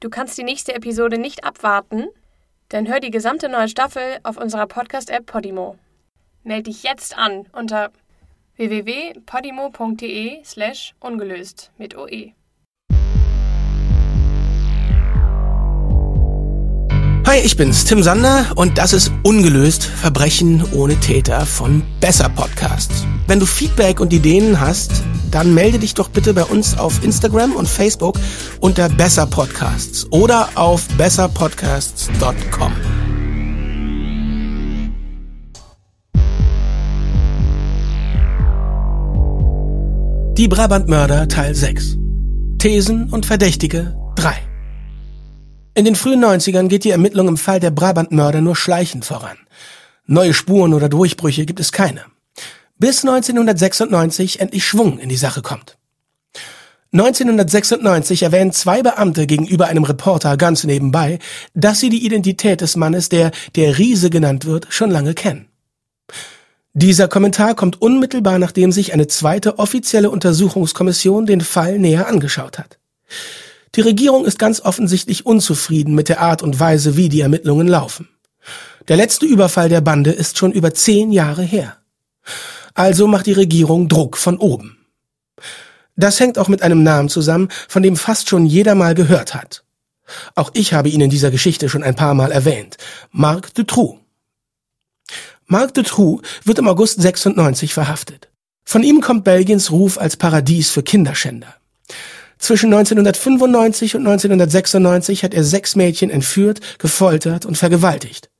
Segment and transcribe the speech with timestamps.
[0.00, 2.06] Du kannst die nächste Episode nicht abwarten?
[2.68, 5.76] Dann hör die gesamte neue Staffel auf unserer Podcast-App Podimo.
[6.44, 7.90] Meld dich jetzt an unter
[8.56, 12.34] www.podimo.de slash ungelöst mit OE.
[17.28, 23.04] Hi, ich bin's, Tim Sander und das ist Ungelöst Verbrechen ohne Täter von Besser Podcasts.
[23.26, 27.52] Wenn du Feedback und Ideen hast, dann melde dich doch bitte bei uns auf Instagram
[27.52, 28.18] und Facebook
[28.60, 32.72] unter Besser Podcasts oder auf besserpodcasts.com.
[40.38, 41.98] Die Brabantmörder Teil 6.
[42.56, 44.47] Thesen und Verdächtige 3.
[45.78, 49.38] In den frühen 90ern geht die Ermittlung im Fall der Brabantmörder nur schleichend voran.
[50.06, 52.00] Neue Spuren oder Durchbrüche gibt es keine.
[52.78, 55.78] Bis 1996 endlich Schwung in die Sache kommt.
[56.92, 61.20] 1996 erwähnen zwei Beamte gegenüber einem Reporter ganz nebenbei,
[61.54, 65.46] dass sie die Identität des Mannes, der der Riese genannt wird, schon lange kennen.
[66.72, 72.80] Dieser Kommentar kommt unmittelbar, nachdem sich eine zweite offizielle Untersuchungskommission den Fall näher angeschaut hat.
[73.74, 78.08] Die Regierung ist ganz offensichtlich unzufrieden mit der Art und Weise, wie die Ermittlungen laufen.
[78.88, 81.76] Der letzte Überfall der Bande ist schon über zehn Jahre her.
[82.74, 84.78] Also macht die Regierung Druck von oben.
[85.96, 89.64] Das hängt auch mit einem Namen zusammen, von dem fast schon jeder mal gehört hat.
[90.34, 92.76] Auch ich habe ihn in dieser Geschichte schon ein paar Mal erwähnt.
[93.10, 93.98] Marc Dutroux.
[95.46, 98.28] Marc Dutroux wird im August 96 verhaftet.
[98.64, 101.54] Von ihm kommt Belgiens Ruf als Paradies für Kinderschänder.
[102.38, 108.30] Zwischen 1995 und 1996 hat er sechs Mädchen entführt, gefoltert und vergewaltigt.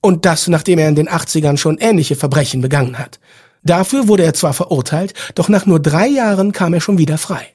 [0.00, 3.18] Und das, nachdem er in den 80ern schon ähnliche Verbrechen begangen hat.
[3.62, 7.46] Dafür wurde er zwar verurteilt, doch nach nur drei Jahren kam er schon wieder frei.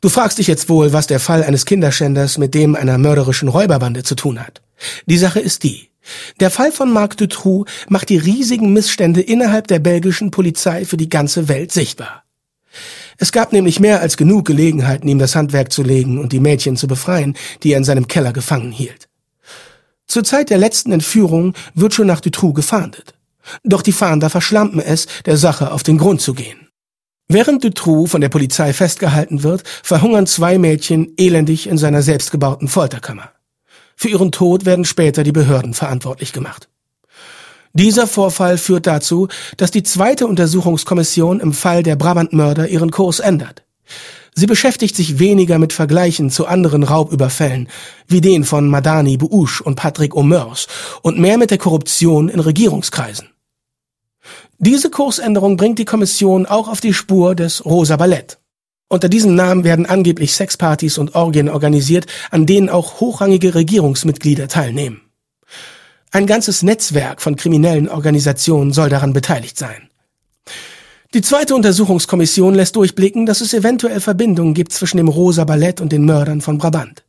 [0.00, 4.02] Du fragst dich jetzt wohl, was der Fall eines Kinderschänders mit dem einer mörderischen Räuberbande
[4.02, 4.60] zu tun hat.
[5.06, 5.88] Die Sache ist die.
[6.40, 11.08] Der Fall von Marc Dutroux macht die riesigen Missstände innerhalb der belgischen Polizei für die
[11.08, 12.24] ganze Welt sichtbar.
[13.22, 16.76] Es gab nämlich mehr als genug Gelegenheiten, ihm das Handwerk zu legen und die Mädchen
[16.76, 19.08] zu befreien, die er in seinem Keller gefangen hielt.
[20.08, 23.14] Zur Zeit der letzten Entführung wird schon nach Dutroux gefahndet.
[23.62, 26.66] Doch die Fahnder verschlampen es, der Sache auf den Grund zu gehen.
[27.28, 33.30] Während Dutroux von der Polizei festgehalten wird, verhungern zwei Mädchen elendig in seiner selbstgebauten Folterkammer.
[33.94, 36.71] Für ihren Tod werden später die Behörden verantwortlich gemacht.
[37.74, 43.62] Dieser Vorfall führt dazu, dass die zweite Untersuchungskommission im Fall der Brabantmörder ihren Kurs ändert.
[44.34, 47.68] Sie beschäftigt sich weniger mit Vergleichen zu anderen Raubüberfällen,
[48.08, 50.66] wie den von Madani Bouche und Patrick Omers,
[51.02, 53.28] und mehr mit der Korruption in Regierungskreisen.
[54.58, 58.38] Diese Kursänderung bringt die Kommission auch auf die Spur des Rosa Ballett.
[58.88, 65.00] Unter diesem Namen werden angeblich Sexpartys und Orgien organisiert, an denen auch hochrangige Regierungsmitglieder teilnehmen.
[66.14, 69.88] Ein ganzes Netzwerk von kriminellen Organisationen soll daran beteiligt sein.
[71.14, 75.90] Die zweite Untersuchungskommission lässt durchblicken, dass es eventuell Verbindungen gibt zwischen dem Rosa Ballett und
[75.90, 77.02] den Mördern von Brabant.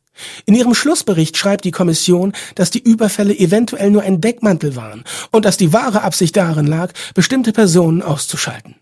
[0.46, 5.44] In ihrem Schlussbericht schreibt die Kommission, dass die Überfälle eventuell nur ein Deckmantel waren und
[5.44, 8.76] dass die wahre Absicht darin lag, bestimmte Personen auszuschalten.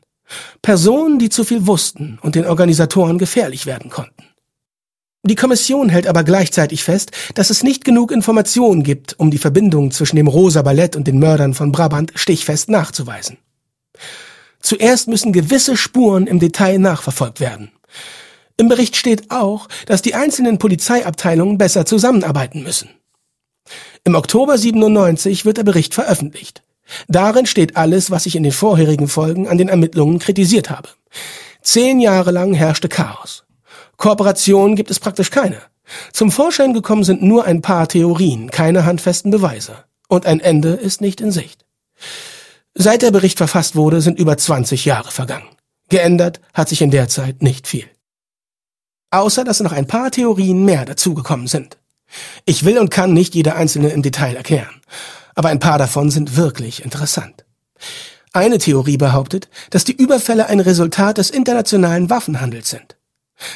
[0.61, 4.23] Personen, die zu viel wussten und den Organisatoren gefährlich werden konnten.
[5.25, 9.93] Die Kommission hält aber gleichzeitig fest, dass es nicht genug Informationen gibt, um die Verbindung
[9.93, 13.39] zwischen dem Rosa Ballett und den Mördern von Brabant stichfest nachzuweisen.
[14.61, 17.71] Zuerst müssen gewisse Spuren im Detail nachverfolgt werden.
[18.57, 22.91] Im Bericht steht auch, dass die einzelnen Polizeiabteilungen besser zusammenarbeiten müssen.
[24.03, 26.65] Im Oktober 97 wird der Bericht veröffentlicht.
[27.07, 30.89] Darin steht alles, was ich in den vorherigen Folgen an den Ermittlungen kritisiert habe.
[31.63, 33.45] Zehn Jahre lang herrschte Chaos.
[33.97, 35.61] Kooperationen gibt es praktisch keine.
[36.13, 39.85] Zum Vorschein gekommen sind nur ein paar Theorien, keine handfesten Beweise.
[40.09, 41.65] Und ein Ende ist nicht in Sicht.
[42.75, 45.49] Seit der Bericht verfasst wurde, sind über 20 Jahre vergangen.
[45.89, 47.87] Geändert hat sich in der Zeit nicht viel.
[49.11, 51.77] Außer dass noch ein paar Theorien mehr dazugekommen sind.
[52.47, 54.81] Ich will und kann nicht jede einzelne im Detail erklären,
[55.35, 57.45] aber ein paar davon sind wirklich interessant.
[58.33, 62.97] Eine Theorie behauptet, dass die Überfälle ein Resultat des internationalen Waffenhandels sind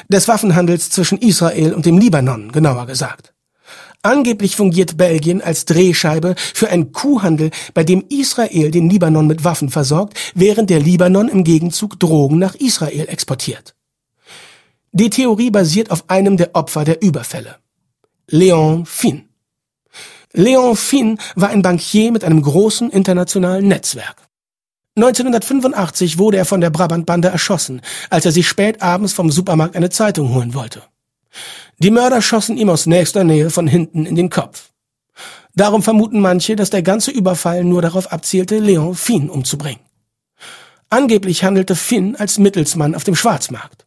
[0.08, 3.32] des Waffenhandels zwischen Israel und dem Libanon, genauer gesagt.
[4.02, 9.68] Angeblich fungiert Belgien als Drehscheibe für einen Kuhhandel, bei dem Israel den Libanon mit Waffen
[9.68, 13.74] versorgt, während der Libanon im Gegenzug Drogen nach Israel exportiert.
[14.92, 17.56] Die Theorie basiert auf einem der Opfer der Überfälle.
[18.28, 19.28] Leon Finn.
[20.32, 24.25] Leon Finn war ein Bankier mit einem großen internationalen Netzwerk.
[24.96, 29.90] 1985 wurde er von der Brabantbande erschossen, als er sich spät abends vom Supermarkt eine
[29.90, 30.82] Zeitung holen wollte.
[31.78, 34.70] Die Mörder schossen ihm aus nächster Nähe von hinten in den Kopf.
[35.54, 39.80] Darum vermuten manche, dass der ganze Überfall nur darauf abzielte, Leon Finn umzubringen.
[40.88, 43.86] Angeblich handelte Finn als Mittelsmann auf dem Schwarzmarkt.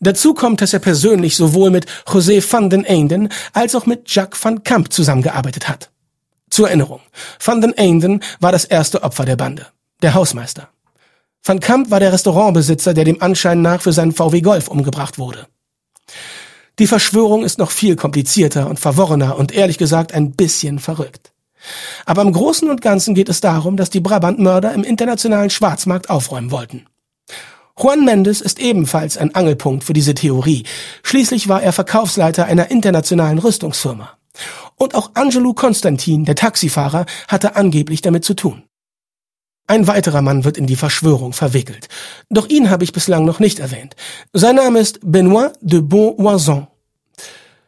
[0.00, 4.42] Dazu kommt, dass er persönlich sowohl mit José van den Einden als auch mit Jacques
[4.42, 5.90] van Camp zusammengearbeitet hat.
[6.50, 7.00] Zur Erinnerung,
[7.40, 9.66] van den Einden war das erste Opfer der Bande,
[10.02, 10.68] der Hausmeister.
[11.44, 15.46] Van Camp war der Restaurantbesitzer, der dem Anschein nach für seinen VW Golf umgebracht wurde.
[16.78, 21.32] Die Verschwörung ist noch viel komplizierter und verworrener und ehrlich gesagt ein bisschen verrückt.
[22.06, 26.50] Aber im Großen und Ganzen geht es darum, dass die Brabant-Mörder im internationalen Schwarzmarkt aufräumen
[26.50, 26.86] wollten.
[27.80, 30.64] Juan Mendes ist ebenfalls ein Angelpunkt für diese Theorie.
[31.02, 34.10] Schließlich war er Verkaufsleiter einer internationalen Rüstungsfirma.
[34.76, 38.62] Und auch Angelo Konstantin, der Taxifahrer, hatte angeblich damit zu tun.
[39.70, 41.88] Ein weiterer Mann wird in die Verschwörung verwickelt.
[42.30, 43.96] Doch ihn habe ich bislang noch nicht erwähnt.
[44.32, 46.68] Sein Name ist Benoit de Bonvoisin.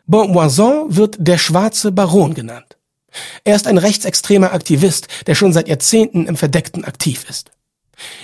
[0.06, 2.78] Bonvoisin wird der schwarze Baron genannt.
[3.44, 7.50] Er ist ein rechtsextremer Aktivist, der schon seit Jahrzehnten im Verdeckten aktiv ist.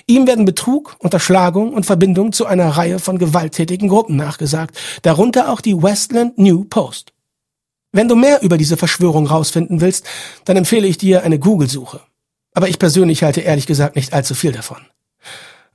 [0.07, 5.61] Ihm werden Betrug, Unterschlagung und Verbindung zu einer Reihe von gewalttätigen Gruppen nachgesagt, darunter auch
[5.61, 7.13] die Westland New Post.
[7.93, 10.07] Wenn du mehr über diese Verschwörung rausfinden willst,
[10.47, 12.01] dann empfehle ich dir eine Google-Suche.
[12.57, 14.79] Aber ich persönlich halte ehrlich gesagt nicht allzu viel davon.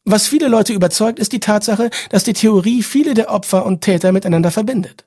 [0.04, 4.12] Was viele Leute überzeugt, ist die Tatsache, dass die Theorie viele der Opfer und Täter
[4.12, 5.06] miteinander verbindet.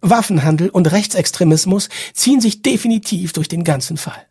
[0.00, 4.26] Waffenhandel und Rechtsextremismus ziehen sich definitiv durch den ganzen Fall.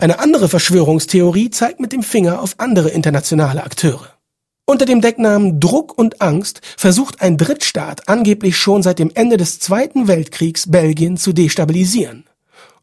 [0.00, 4.12] Eine andere Verschwörungstheorie zeigt mit dem Finger auf andere internationale Akteure.
[4.66, 9.60] Unter dem Decknamen Druck und Angst versucht ein Drittstaat angeblich schon seit dem Ende des
[9.60, 12.24] Zweiten Weltkriegs Belgien zu destabilisieren.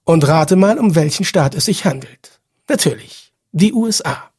[0.06, 2.40] Und rate mal, um welchen Staat es sich handelt.
[2.68, 4.30] Natürlich, die USA.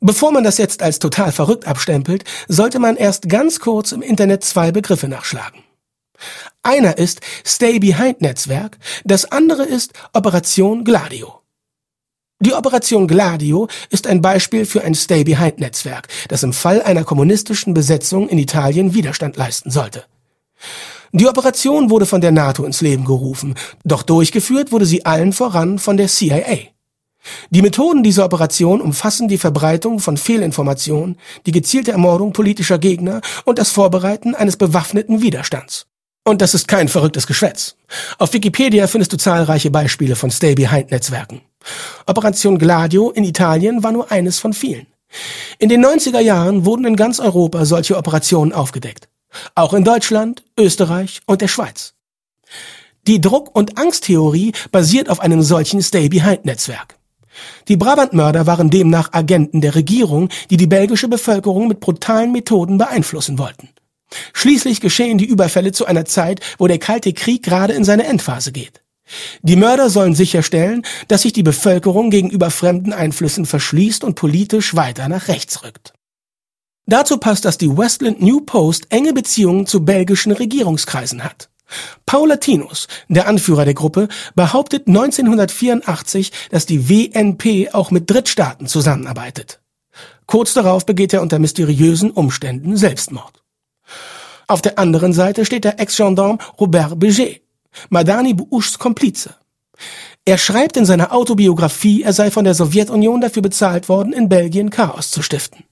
[0.00, 4.44] Bevor man das jetzt als total verrückt abstempelt, sollte man erst ganz kurz im Internet
[4.44, 5.62] zwei Begriffe nachschlagen.
[6.62, 11.40] Einer ist Stay-Behind-Netzwerk, das andere ist Operation Gladio.
[12.40, 18.28] Die Operation Gladio ist ein Beispiel für ein Stay-Behind-Netzwerk, das im Fall einer kommunistischen Besetzung
[18.30, 20.04] in Italien Widerstand leisten sollte.
[21.12, 25.80] Die Operation wurde von der NATO ins Leben gerufen, doch durchgeführt wurde sie allen voran
[25.80, 26.58] von der CIA.
[27.50, 33.58] Die Methoden dieser Operation umfassen die Verbreitung von Fehlinformationen, die gezielte Ermordung politischer Gegner und
[33.58, 35.86] das Vorbereiten eines bewaffneten Widerstands.
[36.24, 37.74] Und das ist kein verrücktes Geschwätz.
[38.18, 41.40] Auf Wikipedia findest du zahlreiche Beispiele von Stay-Behind-Netzwerken.
[42.06, 44.86] Operation Gladio in Italien war nur eines von vielen.
[45.58, 49.08] In den 90er Jahren wurden in ganz Europa solche Operationen aufgedeckt.
[49.54, 51.94] Auch in Deutschland, Österreich und der Schweiz.
[53.06, 56.98] Die Druck- und Angsttheorie basiert auf einem solchen Stay-Behind-Netzwerk.
[57.68, 63.38] Die Brabant-Mörder waren demnach Agenten der Regierung, die die belgische Bevölkerung mit brutalen Methoden beeinflussen
[63.38, 63.70] wollten.
[64.32, 68.52] Schließlich geschehen die Überfälle zu einer Zeit, wo der Kalte Krieg gerade in seine Endphase
[68.52, 68.82] geht.
[69.42, 75.08] Die Mörder sollen sicherstellen, dass sich die Bevölkerung gegenüber fremden Einflüssen verschließt und politisch weiter
[75.08, 75.94] nach rechts rückt.
[76.90, 81.48] Dazu passt, dass die Westland New Post enge Beziehungen zu belgischen Regierungskreisen hat.
[82.04, 89.60] Paul Latinus, der Anführer der Gruppe, behauptet 1984, dass die WNP auch mit Drittstaaten zusammenarbeitet.
[90.26, 93.44] Kurz darauf begeht er unter mysteriösen Umständen Selbstmord.
[94.48, 97.42] Auf der anderen Seite steht der Ex-Gendarme Robert Beget,
[97.88, 99.36] Madani Bouchs Komplize.
[100.24, 104.70] Er schreibt in seiner Autobiografie, er sei von der Sowjetunion dafür bezahlt worden, in Belgien
[104.70, 105.62] Chaos zu stiften.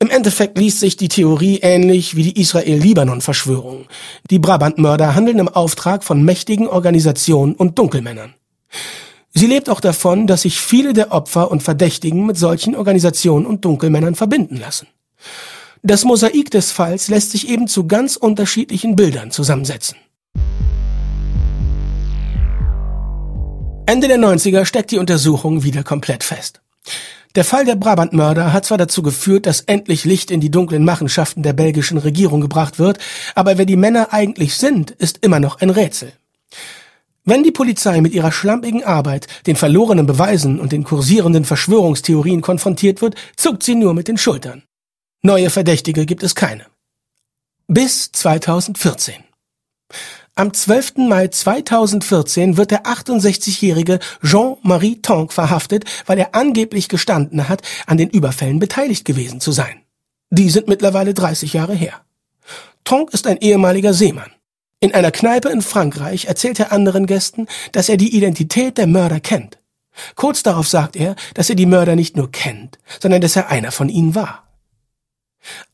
[0.00, 3.86] Im Endeffekt liest sich die Theorie ähnlich wie die Israel-Libanon-Verschwörung.
[4.30, 8.34] Die Brabant-Mörder handeln im Auftrag von mächtigen Organisationen und Dunkelmännern.
[9.32, 13.64] Sie lebt auch davon, dass sich viele der Opfer und Verdächtigen mit solchen Organisationen und
[13.64, 14.86] Dunkelmännern verbinden lassen.
[15.82, 19.98] Das Mosaik des Falls lässt sich eben zu ganz unterschiedlichen Bildern zusammensetzen.
[23.86, 26.62] Ende der 90er steckt die Untersuchung wieder komplett fest.
[27.34, 31.42] Der Fall der Brabant-Mörder hat zwar dazu geführt, dass endlich Licht in die dunklen Machenschaften
[31.42, 32.98] der belgischen Regierung gebracht wird,
[33.34, 36.12] aber wer die Männer eigentlich sind, ist immer noch ein Rätsel.
[37.24, 43.00] Wenn die Polizei mit ihrer schlampigen Arbeit, den verlorenen Beweisen und den kursierenden Verschwörungstheorien konfrontiert
[43.00, 44.62] wird, zuckt sie nur mit den Schultern.
[45.22, 46.66] Neue Verdächtige gibt es keine.
[47.66, 49.24] Bis 2014.
[50.36, 50.96] Am 12.
[50.96, 58.10] Mai 2014 wird der 68-jährige Jean-Marie Tonk verhaftet, weil er angeblich gestanden hat, an den
[58.10, 59.82] Überfällen beteiligt gewesen zu sein.
[60.30, 62.00] Die sind mittlerweile 30 Jahre her.
[62.82, 64.32] Tonk ist ein ehemaliger Seemann.
[64.80, 69.20] In einer Kneipe in Frankreich erzählt er anderen Gästen, dass er die Identität der Mörder
[69.20, 69.58] kennt.
[70.16, 73.70] Kurz darauf sagt er, dass er die Mörder nicht nur kennt, sondern dass er einer
[73.70, 74.43] von ihnen war.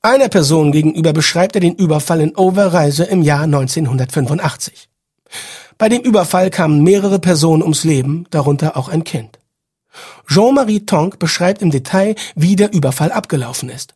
[0.02, 4.88] Einer Person gegenüber beschreibt er den Überfall in Overreise im Jahr 1985.
[5.78, 9.38] Bei dem Überfall kamen mehrere Personen ums Leben, darunter auch ein Kind.
[10.28, 13.94] Jean-Marie Tonk beschreibt im Detail, wie der Überfall abgelaufen ist.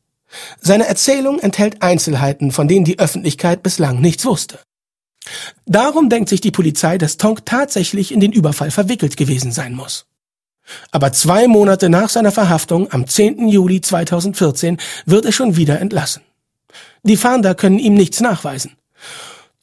[0.60, 4.58] Seine Erzählung enthält Einzelheiten, von denen die Öffentlichkeit bislang nichts wusste.
[5.66, 10.06] Darum denkt sich die Polizei, dass Tonk tatsächlich in den Überfall verwickelt gewesen sein muss.
[10.90, 13.48] Aber zwei Monate nach seiner Verhaftung, am 10.
[13.48, 16.22] Juli 2014, wird er schon wieder entlassen.
[17.02, 18.76] Die Fahnder können ihm nichts nachweisen.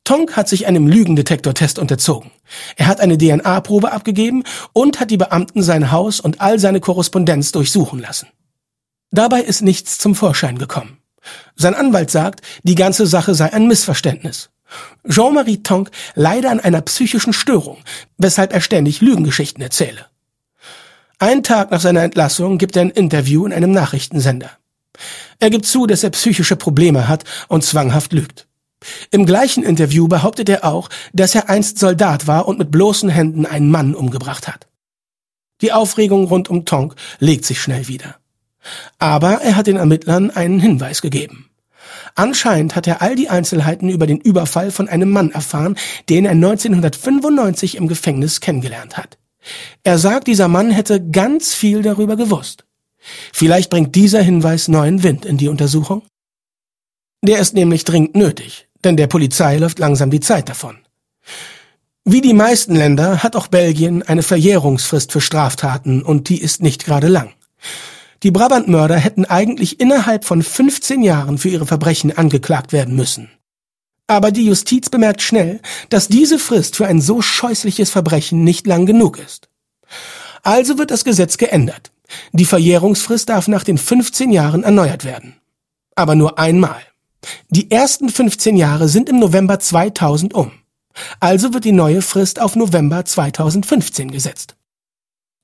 [0.03, 2.31] Tonk hat sich einem Lügendetektortest unterzogen.
[2.75, 4.43] Er hat eine DNA-Probe abgegeben
[4.74, 8.27] und hat die Beamten sein Haus und all seine Korrespondenz durchsuchen lassen.
[9.12, 10.98] Dabei ist nichts zum Vorschein gekommen.
[11.55, 14.50] Sein Anwalt sagt, die ganze Sache sei ein Missverständnis.
[15.08, 17.77] Jean-Marie Tonk leide an einer psychischen Störung,
[18.17, 20.05] weshalb er ständig Lügengeschichten erzähle.
[21.22, 24.50] Einen Tag nach seiner Entlassung gibt er ein Interview in einem Nachrichtensender.
[25.38, 28.48] Er gibt zu, dass er psychische Probleme hat und zwanghaft lügt.
[29.12, 33.46] Im gleichen Interview behauptet er auch, dass er einst Soldat war und mit bloßen Händen
[33.46, 34.68] einen Mann umgebracht hat.
[35.62, 38.16] Die Aufregung rund um Tonk legt sich schnell wieder.
[38.98, 41.51] Aber er hat den Ermittlern einen Hinweis gegeben.
[42.16, 45.78] Anscheinend hat er all die Einzelheiten über den Überfall von einem Mann erfahren,
[46.10, 49.20] den er 1995 im Gefängnis kennengelernt hat.
[49.84, 52.66] Er sagt, dieser Mann hätte ganz viel darüber gewusst.
[53.34, 56.04] Vielleicht bringt dieser Hinweis neuen Wind in die Untersuchung?
[57.24, 60.78] Der ist nämlich dringend nötig, denn der Polizei läuft langsam die Zeit davon.
[62.04, 66.84] Wie die meisten Länder hat auch Belgien eine Verjährungsfrist für Straftaten und die ist nicht
[66.84, 67.34] gerade lang.
[68.24, 73.30] Die Brabantmörder hätten eigentlich innerhalb von 15 Jahren für ihre Verbrechen angeklagt werden müssen.
[74.12, 78.86] Aber die Justiz bemerkt schnell, dass diese Frist für ein so scheußliches Verbrechen nicht lang
[78.86, 79.48] genug ist.
[80.44, 81.94] Also wird das Gesetz geändert.
[82.34, 85.38] Die Verjährungsfrist darf nach den 15 Jahren erneuert werden.
[85.96, 86.82] Aber nur einmal.
[87.51, 90.51] Die ersten 15 Jahre sind im November 2000 um.
[91.22, 94.58] Also wird die neue Frist auf November 2015 gesetzt.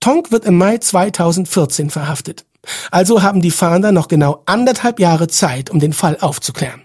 [0.01, 2.45] Tonk wird im Mai 2014 verhaftet.
[2.91, 6.83] Also haben die Fahnder noch genau anderthalb Jahre Zeit, um den Fall aufzuklären.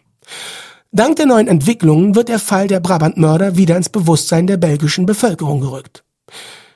[0.94, 5.62] Dank der neuen Entwicklungen wird der Fall der Brabantmörder wieder ins Bewusstsein der belgischen Bevölkerung
[5.62, 6.04] gerückt.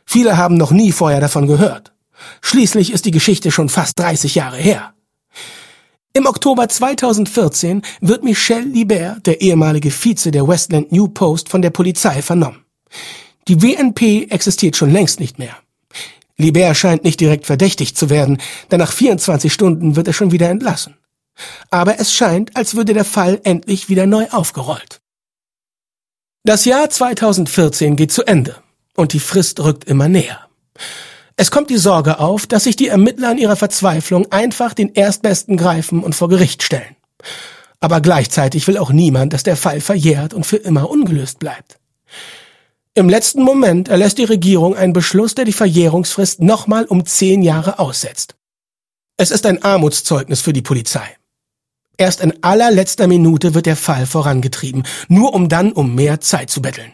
[0.07, 1.93] Viele haben noch nie vorher davon gehört.
[2.41, 4.95] Schließlich ist die Geschichte schon fast 30 Jahre her.
[6.15, 11.69] Im Oktober 2014 wird Michel Libert, der ehemalige Vize der Westland New Post, von der
[11.69, 12.65] Polizei vernommen.
[13.49, 15.57] Die WNP existiert schon längst nicht mehr.
[16.39, 18.39] Libert scheint nicht direkt verdächtig zu werden,
[18.71, 20.95] denn nach 24 Stunden wird er schon wieder entlassen.
[21.71, 25.01] Aber es scheint, als würde der Fall endlich wieder neu aufgerollt.
[26.45, 28.57] Das Jahr 2014 geht zu Ende
[28.95, 30.49] und die Frist rückt immer näher.
[31.37, 35.57] Es kommt die Sorge auf, dass sich die Ermittler in ihrer Verzweiflung einfach den Erstbesten
[35.57, 36.97] greifen und vor Gericht stellen.
[37.81, 41.79] Aber gleichzeitig will auch niemand, dass der Fall verjährt und für immer ungelöst bleibt.
[42.95, 47.79] Im letzten Moment erlässt die Regierung einen Beschluss, der die Verjährungsfrist nochmal um zehn Jahre
[47.79, 48.37] aussetzt.
[49.19, 51.07] Es ist ein Armutszeugnis für die Polizei.
[51.99, 56.61] Erst in allerletzter Minute wird der Fall vorangetrieben, nur um dann um mehr Zeit zu
[56.61, 56.93] betteln.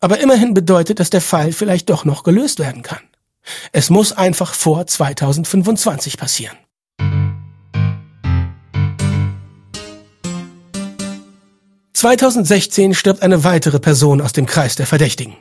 [0.00, 3.00] Aber immerhin bedeutet, dass der Fall vielleicht doch noch gelöst werden kann.
[3.72, 6.56] Es muss einfach vor 2025 passieren.
[11.92, 15.36] 2016 stirbt eine weitere Person aus dem Kreis der Verdächtigen.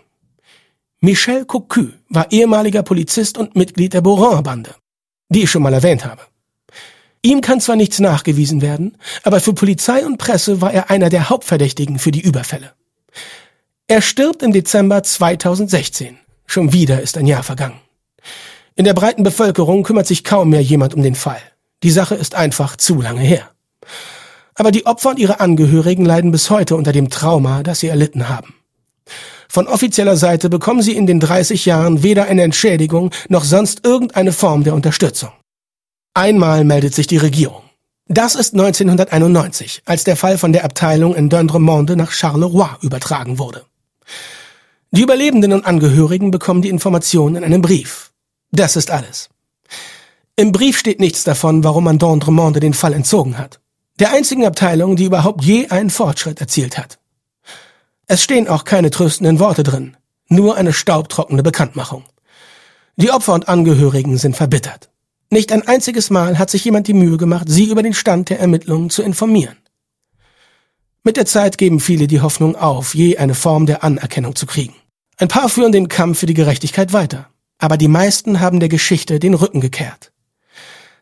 [1.00, 4.74] Michel Cocu war ehemaliger Polizist und Mitglied der Borin-Bande,
[5.30, 6.24] die ich schon mal erwähnt habe.
[7.22, 11.30] Ihm kann zwar nichts nachgewiesen werden, aber für Polizei und Presse war er einer der
[11.30, 12.74] Hauptverdächtigen für die Überfälle.
[13.88, 16.18] Er stirbt im Dezember 2016.
[16.46, 17.80] Schon wieder ist ein Jahr vergangen.
[18.76, 21.42] In der breiten Bevölkerung kümmert sich kaum mehr jemand um den Fall.
[21.84, 23.50] Die Sache ist einfach zu lange her.
[24.56, 28.30] Aber die Opfer und ihre Angehörigen leiden bis heute unter dem Trauma, das sie erlitten
[28.30, 28.56] haben.
[29.50, 34.34] Von offizieller Seite bekommen sie in den 30 Jahren weder eine Entschädigung noch sonst irgendeine
[34.34, 35.32] Form der Unterstützung.
[36.18, 37.64] Einmal meldet sich die Regierung.
[38.08, 43.66] Das ist 1991, als der Fall von der Abteilung in Dendremonde nach Charleroi übertragen wurde.
[44.92, 48.12] Die Überlebenden und Angehörigen bekommen die Informationen in einem Brief.
[48.52, 49.30] Das ist alles.
[50.36, 53.60] Im Brief steht nichts davon, warum man Dendremonde den Fall entzogen hat
[54.00, 57.00] der einzigen Abteilung, die überhaupt je einen Fortschritt erzielt hat.
[58.06, 59.98] Es stehen auch keine tröstenden Worte drin,
[60.30, 62.04] nur eine staubtrockene Bekanntmachung.
[62.96, 64.90] Die Opfer und Angehörigen sind verbittert.
[65.30, 68.40] Nicht ein einziges Mal hat sich jemand die Mühe gemacht, sie über den Stand der
[68.40, 69.58] Ermittlungen zu informieren.
[71.04, 74.76] Mit der Zeit geben viele die Hoffnung auf, je eine Form der Anerkennung zu kriegen.
[75.18, 79.20] Ein paar führen den Kampf für die Gerechtigkeit weiter, aber die meisten haben der Geschichte
[79.20, 80.12] den Rücken gekehrt.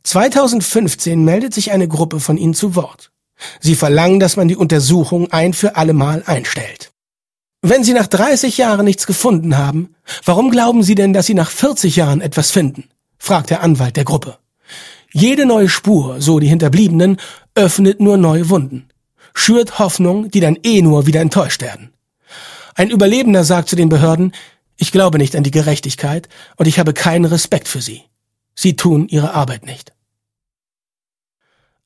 [0.03, 3.11] 2015 meldet sich eine Gruppe von ihnen zu Wort.
[3.59, 6.91] Sie verlangen, dass man die Untersuchung ein für alle Mal einstellt.
[7.61, 11.49] Wenn Sie nach 30 Jahren nichts gefunden haben, warum glauben Sie denn, dass Sie nach
[11.49, 12.89] 40 Jahren etwas finden?
[13.17, 14.37] Fragt der Anwalt der Gruppe.
[15.11, 17.17] Jede neue Spur, so die Hinterbliebenen,
[17.55, 18.89] öffnet nur neue Wunden,
[19.33, 21.93] schürt Hoffnung, die dann eh nur wieder enttäuscht werden.
[22.75, 24.33] Ein Überlebender sagt zu den Behörden,
[24.75, 28.03] ich glaube nicht an die Gerechtigkeit und ich habe keinen Respekt für sie.
[28.55, 29.93] Sie tun ihre Arbeit nicht.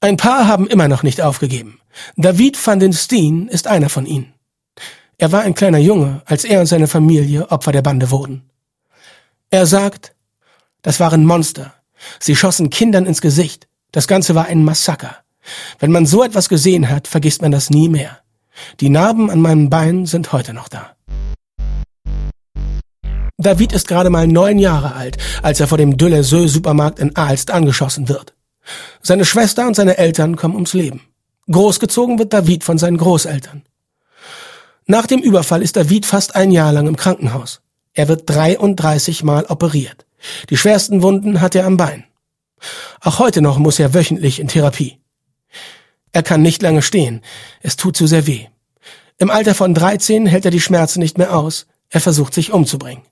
[0.01, 1.79] Ein paar haben immer noch nicht aufgegeben.
[2.15, 4.33] David van den Steen ist einer von ihnen.
[5.17, 8.49] Er war ein kleiner Junge, als er und seine Familie Opfer der Bande wurden.
[9.49, 10.15] Er sagt,
[10.81, 11.73] das waren Monster.
[12.19, 13.67] Sie schossen Kindern ins Gesicht.
[13.91, 15.17] Das Ganze war ein Massaker.
[15.79, 18.19] Wenn man so etwas gesehen hat, vergisst man das nie mehr.
[18.79, 20.95] Die Narben an meinen Beinen sind heute noch da.
[23.37, 27.51] David ist gerade mal neun Jahre alt, als er vor dem de Supermarkt in Aalst
[27.51, 28.33] angeschossen wird.
[29.01, 31.01] Seine Schwester und seine Eltern kommen ums Leben.
[31.49, 33.63] Großgezogen wird David von seinen Großeltern.
[34.85, 37.61] Nach dem Überfall ist David fast ein Jahr lang im Krankenhaus.
[37.93, 40.05] Er wird 33 Mal operiert.
[40.49, 42.05] Die schwersten Wunden hat er am Bein.
[43.01, 44.99] Auch heute noch muss er wöchentlich in Therapie.
[46.11, 47.21] Er kann nicht lange stehen.
[47.61, 48.47] Es tut zu sehr weh.
[49.17, 51.67] Im Alter von 13 hält er die Schmerzen nicht mehr aus.
[51.89, 53.03] Er versucht sich umzubringen.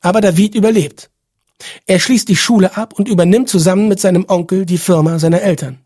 [0.00, 1.10] Aber David überlebt.
[1.86, 5.80] Er schließt die Schule ab und übernimmt zusammen mit seinem Onkel die Firma seiner Eltern.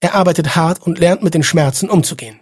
[0.00, 2.40] Er arbeitet hart und lernt mit den Schmerzen umzugehen.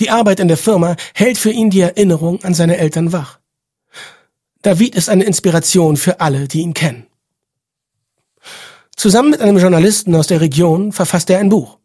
[0.00, 3.38] Die Arbeit in der Firma hält für ihn die Erinnerung an seine Eltern wach.
[4.64, 7.06] David ist eine Inspiration für alle, die ihn kennen.
[8.96, 11.78] Zusammen mit einem Journalisten aus der Region verfasst er ein Buch.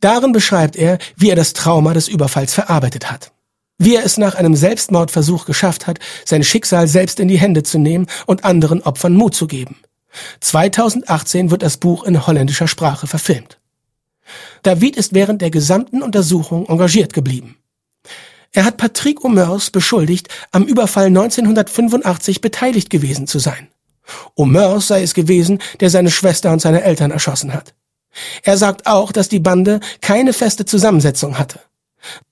[0.00, 3.32] Darin beschreibt er, wie er das Trauma des Überfalls verarbeitet hat
[3.78, 7.78] wie er es nach einem Selbstmordversuch geschafft hat, sein Schicksal selbst in die Hände zu
[7.78, 9.76] nehmen und anderen Opfern Mut zu geben.
[10.40, 13.60] 2018 wird das Buch in holländischer Sprache verfilmt.
[14.62, 17.57] David ist während der gesamten Untersuchung engagiert geblieben.
[18.52, 23.68] Er hat Patrick Omers beschuldigt, am Überfall 1985 beteiligt gewesen zu sein.
[24.34, 27.74] Omers sei es gewesen, der seine Schwester und seine Eltern erschossen hat.
[28.42, 31.60] Er sagt auch, dass die Bande keine feste Zusammensetzung hatte.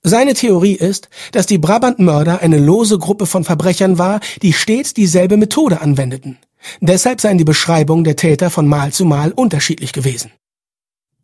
[0.01, 5.37] Seine Theorie ist, dass die Brabant-Mörder eine lose Gruppe von Verbrechern war, die stets dieselbe
[5.37, 6.39] Methode anwendeten.
[6.79, 10.31] Deshalb seien die Beschreibungen der Täter von Mal zu Mal unterschiedlich gewesen.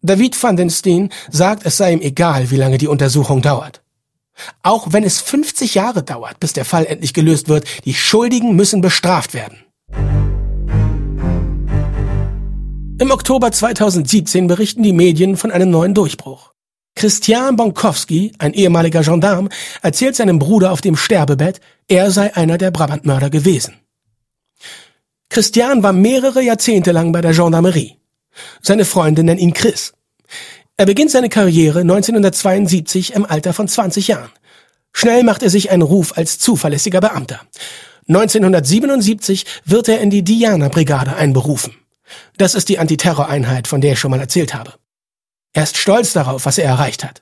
[0.01, 3.82] David van den Steen sagt, es sei ihm egal, wie lange die Untersuchung dauert.
[4.61, 8.81] Auch wenn es 50 Jahre dauert, bis der Fall endlich gelöst wird, die Schuldigen müssen
[8.81, 9.59] bestraft werden.
[12.99, 16.53] Im Oktober 2017 berichten die Medien von einem neuen Durchbruch.
[16.95, 19.49] Christian Bonkowski, ein ehemaliger Gendarm,
[19.81, 23.75] erzählt seinem Bruder auf dem Sterbebett, er sei einer der Brabantmörder gewesen.
[25.29, 27.97] Christian war mehrere Jahrzehnte lang bei der Gendarmerie.
[28.61, 29.93] Seine Freunde nennen ihn Chris.
[30.75, 34.31] Er beginnt seine Karriere 1972 im Alter von 20 Jahren.
[34.91, 37.41] Schnell macht er sich einen Ruf als zuverlässiger Beamter.
[38.07, 41.75] 1977 wird er in die Diana-Brigade einberufen.
[42.37, 44.73] Das ist die Antiterroreinheit, von der ich schon mal erzählt habe.
[45.53, 47.21] Er ist stolz darauf, was er erreicht hat.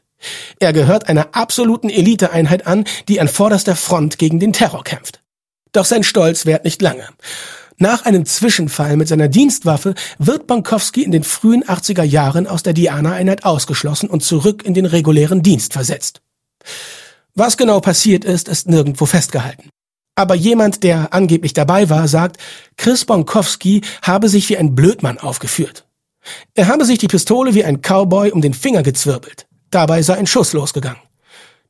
[0.59, 5.21] Er gehört einer absoluten Eliteeinheit an, die an vorderster Front gegen den Terror kämpft.
[5.73, 7.07] Doch sein Stolz währt nicht lange.
[7.81, 12.73] Nach einem Zwischenfall mit seiner Dienstwaffe wird Bankowski in den frühen 80er Jahren aus der
[12.73, 16.21] Diana-Einheit ausgeschlossen und zurück in den regulären Dienst versetzt.
[17.33, 19.71] Was genau passiert ist, ist nirgendwo festgehalten.
[20.13, 22.37] Aber jemand, der angeblich dabei war, sagt,
[22.77, 25.87] Chris Bonkowski habe sich wie ein Blödmann aufgeführt.
[26.53, 29.47] Er habe sich die Pistole wie ein Cowboy um den Finger gezwirbelt.
[29.71, 31.01] Dabei sei ein Schuss losgegangen.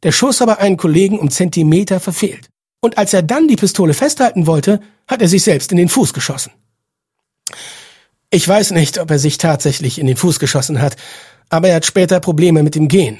[0.03, 2.49] Der Schuss aber einen Kollegen um Zentimeter verfehlt.
[2.81, 6.13] Und als er dann die Pistole festhalten wollte, hat er sich selbst in den Fuß
[6.13, 6.51] geschossen.
[8.31, 10.95] Ich weiß nicht, ob er sich tatsächlich in den Fuß geschossen hat,
[11.49, 13.19] aber er hat später Probleme mit dem Gehen.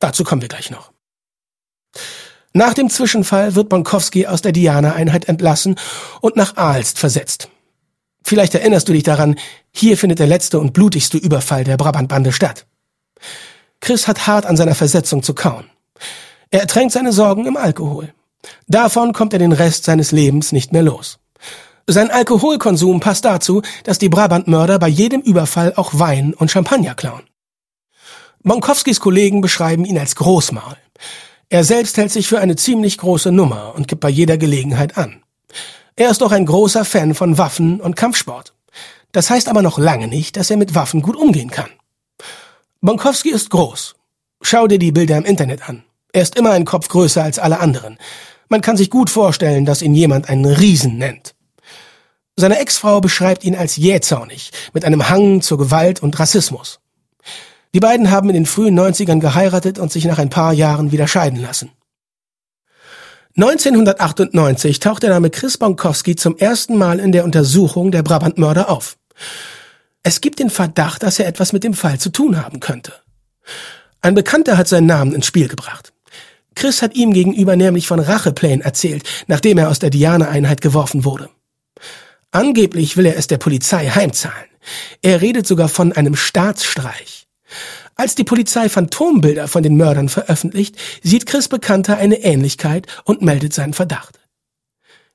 [0.00, 0.90] Dazu kommen wir gleich noch.
[2.54, 5.76] Nach dem Zwischenfall wird Bonkowski aus der Diana-Einheit entlassen
[6.20, 7.50] und nach Aalst versetzt.
[8.24, 9.36] Vielleicht erinnerst du dich daran,
[9.70, 12.66] hier findet der letzte und blutigste Überfall der Brabantbande statt.
[13.80, 15.66] Chris hat hart an seiner Versetzung zu kauen.
[16.50, 18.12] Er ertränkt seine Sorgen im Alkohol.
[18.66, 21.18] Davon kommt er den Rest seines Lebens nicht mehr los.
[21.86, 27.22] Sein Alkoholkonsum passt dazu, dass die Brabantmörder bei jedem Überfall auch Wein und Champagner klauen.
[28.42, 30.76] Bonkowskis Kollegen beschreiben ihn als Großmaul.
[31.48, 35.22] Er selbst hält sich für eine ziemlich große Nummer und gibt bei jeder Gelegenheit an.
[35.96, 38.52] Er ist auch ein großer Fan von Waffen und Kampfsport.
[39.12, 41.70] Das heißt aber noch lange nicht, dass er mit Waffen gut umgehen kann.
[42.82, 43.96] Bonkowski ist groß.
[44.42, 45.84] Schau dir die Bilder im Internet an.
[46.12, 47.98] Er ist immer ein Kopf größer als alle anderen.
[48.48, 51.34] Man kann sich gut vorstellen, dass ihn jemand einen Riesen nennt.
[52.36, 56.80] Seine Ex-Frau beschreibt ihn als jähzornig, mit einem Hang zur Gewalt und Rassismus.
[57.74, 61.08] Die beiden haben in den frühen 90ern geheiratet und sich nach ein paar Jahren wieder
[61.08, 61.70] scheiden lassen.
[63.36, 68.96] 1998 taucht der Name Chris Bonkowski zum ersten Mal in der Untersuchung der Brabant-Mörder auf.
[70.02, 72.94] Es gibt den Verdacht, dass er etwas mit dem Fall zu tun haben könnte.
[74.00, 75.92] Ein Bekannter hat seinen Namen ins Spiel gebracht.
[76.58, 81.30] Chris hat ihm gegenüber nämlich von Racheplänen erzählt, nachdem er aus der Diana-Einheit geworfen wurde.
[82.32, 84.48] Angeblich will er es der Polizei heimzahlen.
[85.00, 87.28] Er redet sogar von einem Staatsstreich.
[87.94, 93.54] Als die Polizei Phantombilder von den Mördern veröffentlicht, sieht Chris Bekannter eine Ähnlichkeit und meldet
[93.54, 94.18] seinen Verdacht.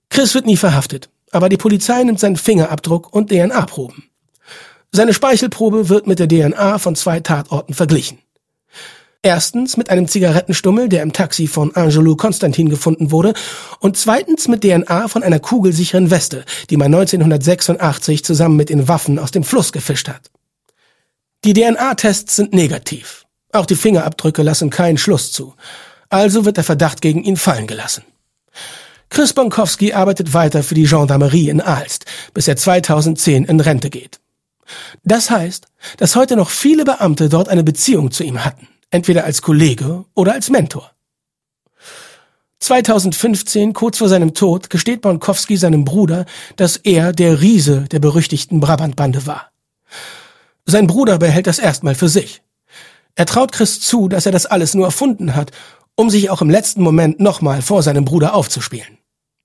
[0.09, 4.05] Chris wird nie verhaftet, aber die Polizei nimmt seinen Fingerabdruck und DNA-Proben.
[4.93, 8.19] Seine Speichelprobe wird mit der DNA von zwei Tatorten verglichen.
[9.25, 13.33] Erstens mit einem Zigarettenstummel, der im Taxi von Angelou Konstantin gefunden wurde,
[13.79, 19.19] und zweitens mit DNA von einer kugelsicheren Weste, die man 1986 zusammen mit den Waffen
[19.19, 20.29] aus dem Fluss gefischt hat.
[21.45, 23.25] Die DNA-Tests sind negativ.
[23.53, 25.53] Auch die Fingerabdrücke lassen keinen Schluss zu.
[26.09, 28.03] Also wird der Verdacht gegen ihn fallen gelassen.
[29.09, 34.19] Chris Bonkowski arbeitet weiter für die Gendarmerie in Aalst, bis er 2010 in Rente geht.
[35.05, 39.41] Das heißt, dass heute noch viele Beamte dort eine Beziehung zu ihm hatten entweder als
[39.41, 40.91] Kollege oder als Mentor.
[42.59, 46.25] 2015, kurz vor seinem Tod, gesteht Bonkowski seinem Bruder,
[46.55, 49.51] dass er der Riese der berüchtigten Brabantbande war.
[50.65, 52.41] Sein Bruder behält das erstmal für sich.
[53.15, 55.51] Er traut Chris zu, dass er das alles nur erfunden hat,
[55.95, 58.99] um sich auch im letzten Moment nochmal vor seinem Bruder aufzuspielen.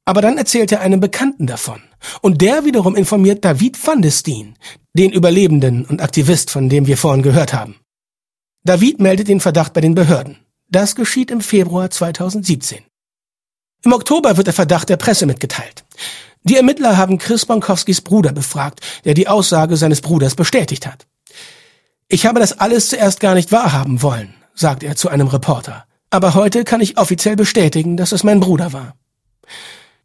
[0.04, 1.82] Aber dann erzählt er einem Bekannten davon.
[2.22, 4.56] Und der wiederum informiert David van de Steen,
[4.94, 7.76] den Überlebenden und Aktivist, von dem wir vorhin gehört haben.
[8.68, 10.36] David meldet den Verdacht bei den Behörden.
[10.68, 12.80] Das geschieht im Februar 2017.
[13.82, 15.86] Im Oktober wird der Verdacht der Presse mitgeteilt.
[16.42, 21.06] Die Ermittler haben Chris Bonkowskis Bruder befragt, der die Aussage seines Bruders bestätigt hat.
[22.08, 25.86] Ich habe das alles zuerst gar nicht wahrhaben wollen, sagt er zu einem Reporter.
[26.10, 28.96] Aber heute kann ich offiziell bestätigen, dass es mein Bruder war.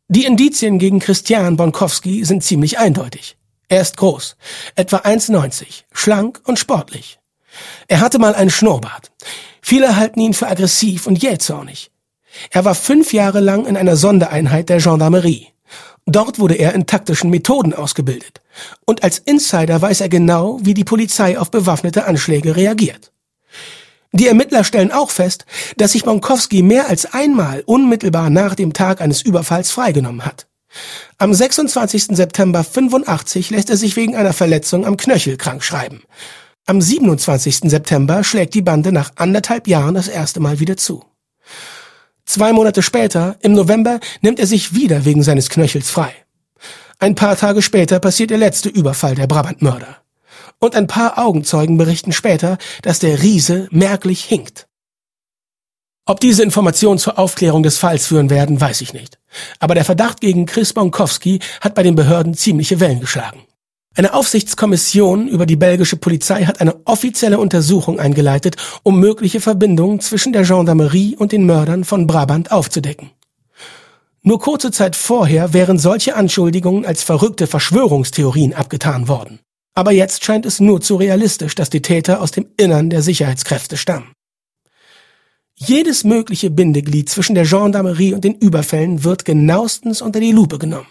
[0.07, 3.35] Die Indizien gegen Christian Bonkowski sind ziemlich eindeutig.
[3.67, 4.37] Er ist groß,
[4.75, 7.19] etwa 1,90, schlank und sportlich.
[7.87, 9.11] Er hatte mal einen Schnurrbart.
[9.61, 11.91] Viele halten ihn für aggressiv und jähzornig.
[12.49, 15.47] Er war fünf Jahre lang in einer Sondereinheit der Gendarmerie.
[16.05, 18.41] Dort wurde er in taktischen Methoden ausgebildet.
[18.85, 23.11] Und als Insider weiß er genau, wie die Polizei auf bewaffnete Anschläge reagiert.
[24.11, 25.45] Die Ermittler stellen auch fest,
[25.77, 30.45] dass sich Bonkowski mehr als einmal unmittelbar nach dem Tag eines Überfalls freigenommen hat.
[31.17, 32.15] Am 26.
[32.15, 36.03] September 85 lässt er sich wegen einer Verletzung am Knöchel krank schreiben.
[36.65, 37.69] Am 27.
[37.69, 41.03] September schlägt die Bande nach anderthalb Jahren das erste Mal wieder zu.
[42.25, 46.13] Zwei Monate später, im November, nimmt er sich wieder wegen seines Knöchels frei.
[46.99, 49.97] Ein paar Tage später passiert der letzte Überfall der Brabantmörder.
[50.57, 54.67] Und ein paar Augenzeugen berichten später, dass der Riese merklich hinkt.
[56.05, 59.19] Ob diese Informationen zur Aufklärung des Falls führen werden, weiß ich nicht.
[59.59, 63.41] Aber der Verdacht gegen Chris Bonkowski hat bei den Behörden ziemliche Wellen geschlagen.
[63.95, 70.33] Eine Aufsichtskommission über die belgische Polizei hat eine offizielle Untersuchung eingeleitet, um mögliche Verbindungen zwischen
[70.33, 73.11] der Gendarmerie und den Mördern von Brabant aufzudecken.
[74.23, 79.39] Nur kurze Zeit vorher wären solche Anschuldigungen als verrückte Verschwörungstheorien abgetan worden.
[79.75, 83.77] Aber jetzt scheint es nur zu realistisch, dass die Täter aus dem Innern der Sicherheitskräfte
[83.77, 84.13] stammen.
[85.55, 90.87] Jedes mögliche Bindeglied zwischen der Gendarmerie und den Überfällen wird genauestens unter die Lupe genommen.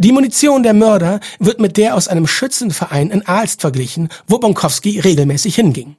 [0.00, 5.00] Die Munition der Mörder wird mit der aus einem Schützenverein in Aalst verglichen, wo Bonkowski
[5.00, 5.96] regelmäßig hinging.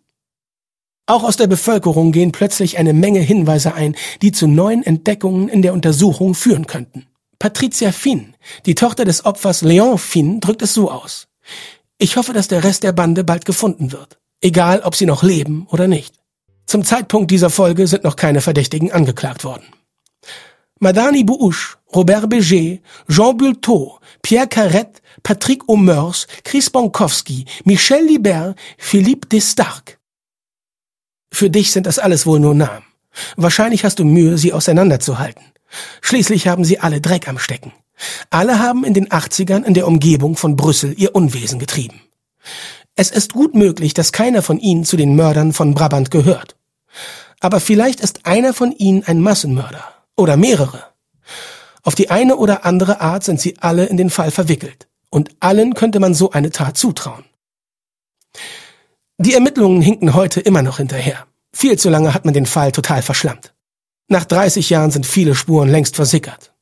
[1.06, 5.62] Auch aus der Bevölkerung gehen plötzlich eine Menge Hinweise ein, die zu neuen Entdeckungen in
[5.62, 7.08] der Untersuchung führen könnten.
[7.40, 8.36] Patricia Finn,
[8.66, 11.28] die Tochter des Opfers Leon Finn, drückt es so aus.
[11.98, 14.18] Ich hoffe, dass der Rest der Bande bald gefunden wird.
[14.40, 16.16] Egal, ob sie noch leben oder nicht.
[16.66, 19.66] Zum Zeitpunkt dieser Folge sind noch keine Verdächtigen angeklagt worden.
[20.82, 29.28] Madani Bouche, Robert Béger, Jean Bulteau, Pierre Carrette, Patrick Omers, Chris Bonkowski, Michel Libert, Philippe
[29.28, 29.98] Destarques.
[31.34, 32.86] Für dich sind das alles wohl nur Namen.
[33.36, 35.44] Wahrscheinlich hast du Mühe, sie auseinanderzuhalten.
[36.02, 37.74] Schließlich haben sie alle Dreck am Stecken.
[38.30, 42.00] Alle haben in den 80ern in der Umgebung von Brüssel ihr Unwesen getrieben.
[42.96, 46.56] Es ist gut möglich, dass keiner von ihnen zu den Mördern von Brabant gehört.
[47.42, 50.84] Aber vielleicht ist einer von ihnen ein Massenmörder oder mehrere.
[51.84, 54.88] Auf die eine oder andere Art sind sie alle in den Fall verwickelt.
[55.10, 57.26] Und allen könnte man so eine Tat zutrauen.
[59.18, 61.26] Die Ermittlungen hinken heute immer noch hinterher.
[61.52, 63.54] Viel zu lange hat man den Fall total verschlammt.
[64.08, 66.54] Nach 30 Jahren sind viele Spuren längst versickert.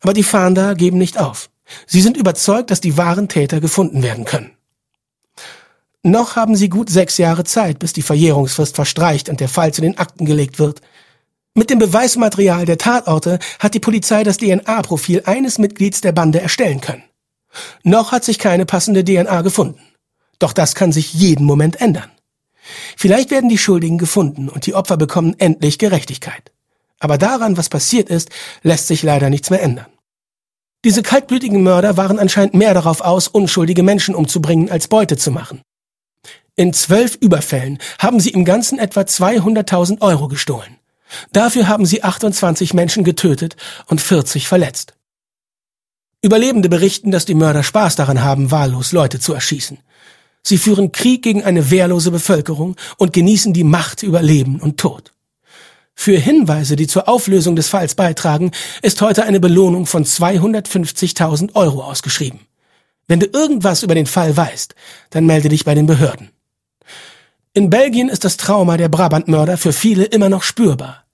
[0.00, 1.48] Aber die Fahnder geben nicht auf.
[1.86, 4.52] Sie sind überzeugt, dass die wahren Täter gefunden werden können.
[6.02, 9.80] Noch haben sie gut sechs Jahre Zeit, bis die Verjährungsfrist verstreicht und der Fall zu
[9.80, 10.80] den Akten gelegt wird.
[11.58, 16.82] Mit dem Beweismaterial der Tatorte hat die Polizei das DNA-Profil eines Mitglieds der Bande erstellen
[16.82, 17.02] können.
[17.82, 19.80] Noch hat sich keine passende DNA gefunden.
[20.38, 22.10] Doch das kann sich jeden Moment ändern.
[22.94, 26.52] Vielleicht werden die Schuldigen gefunden und die Opfer bekommen endlich Gerechtigkeit.
[27.00, 28.28] Aber daran, was passiert ist,
[28.62, 29.86] lässt sich leider nichts mehr ändern.
[30.84, 35.62] Diese kaltblütigen Mörder waren anscheinend mehr darauf aus, unschuldige Menschen umzubringen, als Beute zu machen.
[36.54, 40.76] In zwölf Überfällen haben sie im Ganzen etwa 200.000 Euro gestohlen.
[41.32, 44.94] Dafür haben sie 28 Menschen getötet und 40 verletzt.
[46.22, 49.78] Überlebende berichten, dass die Mörder Spaß daran haben, wahllos Leute zu erschießen.
[50.42, 55.12] Sie führen Krieg gegen eine wehrlose Bevölkerung und genießen die Macht über Leben und Tod.
[55.94, 61.82] Für Hinweise, die zur Auflösung des Falls beitragen, ist heute eine Belohnung von 250.000 Euro
[61.82, 62.40] ausgeschrieben.
[63.08, 64.74] Wenn du irgendwas über den Fall weißt,
[65.10, 66.30] dann melde dich bei den Behörden.
[67.56, 71.04] In Belgien ist das Trauma der Brabantmörder für viele immer noch spürbar.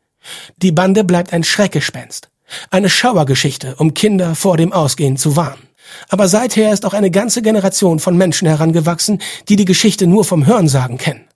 [0.56, 2.30] Die Bande bleibt ein Schreckgespenst.
[2.68, 5.62] Eine Schauergeschichte, um Kinder vor dem Ausgehen zu warnen.
[6.08, 10.44] Aber seither ist auch eine ganze Generation von Menschen herangewachsen, die die Geschichte nur vom
[10.44, 11.28] Hörensagen kennen.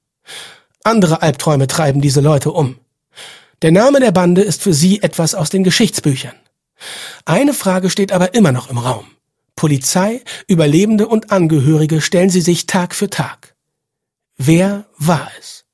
[0.82, 2.74] Andere Albträume treiben diese Leute um.
[3.62, 6.34] Der Name der Bande ist für sie etwas aus den Geschichtsbüchern.
[7.24, 9.04] Eine Frage steht aber immer noch im Raum.
[9.54, 13.55] Polizei, Überlebende und Angehörige stellen sie sich Tag für Tag.
[14.38, 15.64] Wer war es?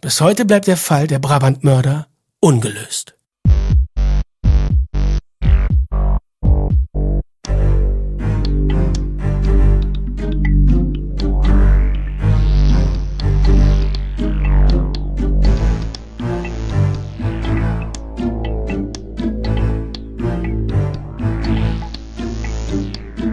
[0.00, 2.08] Bis heute bleibt der Fall der Brabantmörder
[2.40, 3.14] ungelöst.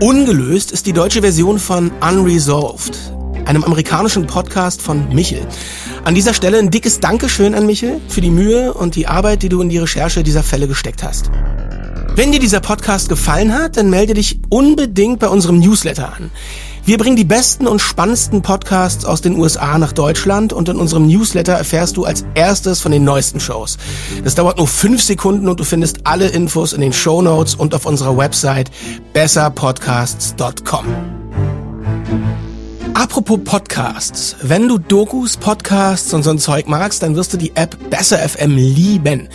[0.02, 3.17] Ungelöst ist die deutsche Version von Unresolved,
[3.48, 5.42] einem amerikanischen Podcast von Michel.
[6.04, 9.50] An dieser Stelle ein dickes Dankeschön an Michel für die Mühe und die Arbeit, die
[9.50, 11.32] du in die Recherche dieser Fälle gesteckt hast.
[12.16, 16.32] Wenn dir dieser Podcast gefallen hat, dann melde dich unbedingt bei unserem Newsletter an.
[16.84, 21.06] Wir bringen die besten und spannendsten Podcasts aus den USA nach Deutschland und in unserem
[21.06, 23.78] Newsletter erfährst du als erstes von den neuesten Shows.
[24.24, 27.76] Das dauert nur fünf Sekunden und du findest alle Infos in den Show Notes und
[27.76, 28.72] auf unserer Website
[29.12, 30.86] besserpodcasts.com.
[32.98, 34.36] Apropos Podcasts.
[34.42, 38.18] Wenn du Dokus, Podcasts und so ein Zeug magst, dann wirst du die App Besser
[38.18, 39.30] FM lieben.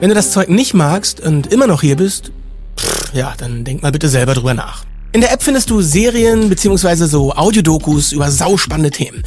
[0.00, 2.32] Wenn du das Zeug nicht magst und immer noch hier bist,
[2.76, 4.84] pff, ja, dann denk mal bitte selber drüber nach.
[5.12, 7.06] In der App findest du Serien bzw.
[7.06, 9.22] so Audiodokus über sauspannende Themen.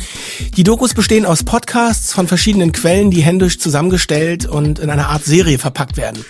[0.58, 5.24] Die Dokus bestehen aus Podcasts von verschiedenen Quellen, die händisch zusammengestellt und in einer Art
[5.24, 6.26] Serie verpackt werden.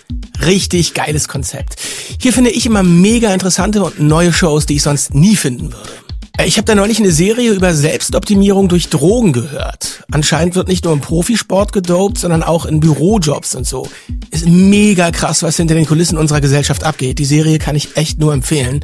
[0.45, 1.77] Richtig geiles Konzept.
[2.21, 6.08] Hier finde ich immer mega interessante und neue Shows, die ich sonst nie finden würde.
[6.37, 10.03] Äh, ich habe da neulich eine Serie über Selbstoptimierung durch Drogen gehört.
[10.11, 13.87] Anscheinend wird nicht nur im Profisport gedopt, sondern auch in Bürojobs und so.
[14.31, 17.19] Ist mega krass, was hinter den Kulissen unserer Gesellschaft abgeht.
[17.19, 18.81] Die Serie kann ich echt nur empfehlen.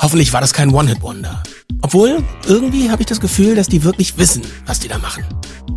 [0.00, 1.42] Hoffentlich war das kein One-Hit-Wonder.
[1.82, 5.24] Obwohl, irgendwie habe ich das Gefühl, dass die wirklich wissen, was die da machen.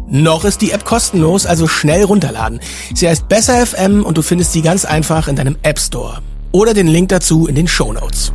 [0.08, 2.60] Noch ist die App kostenlos, also schnell runterladen.
[2.94, 6.20] Sie heißt Besser FM und du findest sie ganz einfach in deinem App Store.
[6.52, 8.32] Oder den Link dazu in den Show Notes.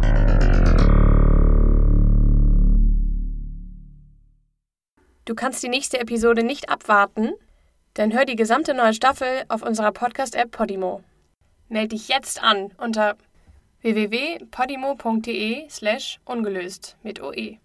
[5.29, 7.35] Du kannst die nächste Episode nicht abwarten?
[7.93, 11.05] Dann hör die gesamte neue Staffel auf unserer Podcast-App Podimo.
[11.69, 13.14] Meld dich jetzt an unter
[13.83, 17.59] www.podimo.de slash ungelöst mit OE.